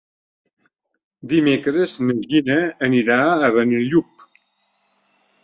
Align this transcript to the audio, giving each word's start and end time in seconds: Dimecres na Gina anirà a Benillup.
Dimecres 1.33 1.93
na 2.07 2.15
Gina 2.31 2.57
anirà 2.89 3.19
a 3.49 3.53
Benillup. 3.59 4.27